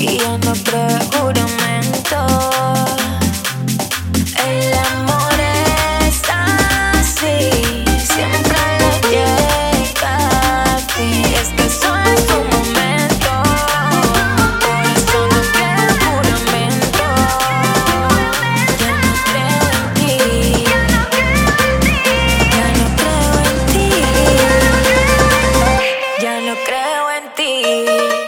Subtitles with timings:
[0.00, 2.18] Y yo no creo juramento.
[4.38, 5.40] El amor
[6.06, 10.14] es así, siempre le llega
[10.62, 11.10] a ti.
[11.34, 13.32] Es que solo es tu momento,
[14.62, 17.06] por eso no creo juramento.
[18.78, 20.12] Ya no creo en ti,
[20.64, 22.18] ya no creo en ti,
[22.54, 23.88] ya no creo en ti,
[26.22, 28.27] ya no creo en ti.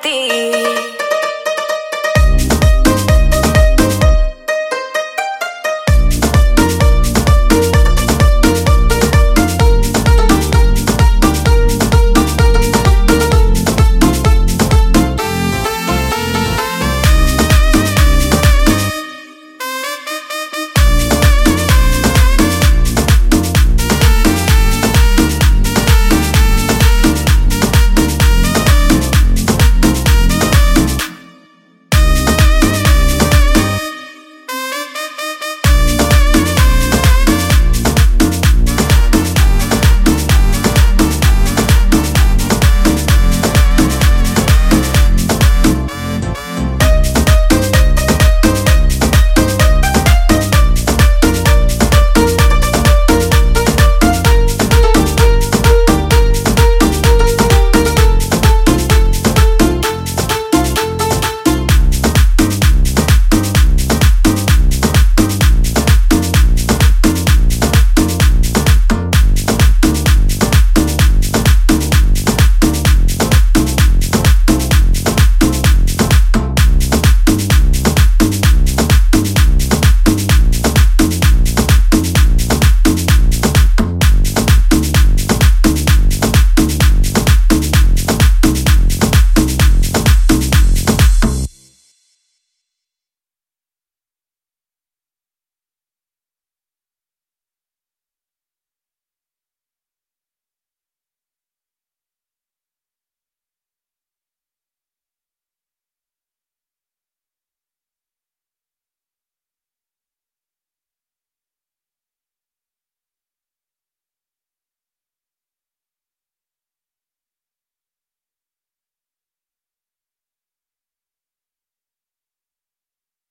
[0.00, 0.71] Creo en ti.